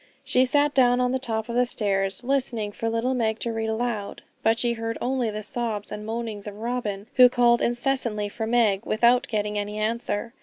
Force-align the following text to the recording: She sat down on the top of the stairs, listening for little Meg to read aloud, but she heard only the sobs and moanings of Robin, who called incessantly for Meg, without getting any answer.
She 0.23 0.45
sat 0.45 0.73
down 0.73 0.99
on 0.99 1.11
the 1.11 1.19
top 1.19 1.47
of 1.47 1.53
the 1.53 1.67
stairs, 1.67 2.23
listening 2.23 2.71
for 2.71 2.89
little 2.89 3.13
Meg 3.13 3.37
to 3.41 3.53
read 3.53 3.69
aloud, 3.69 4.23
but 4.41 4.57
she 4.57 4.73
heard 4.73 4.97
only 4.99 5.29
the 5.29 5.43
sobs 5.43 5.91
and 5.91 6.03
moanings 6.07 6.47
of 6.47 6.57
Robin, 6.57 7.05
who 7.17 7.29
called 7.29 7.61
incessantly 7.61 8.27
for 8.27 8.47
Meg, 8.47 8.83
without 8.83 9.27
getting 9.27 9.59
any 9.59 9.77
answer. 9.77 10.33